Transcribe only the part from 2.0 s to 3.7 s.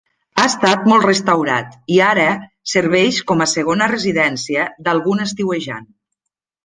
ara serveix com a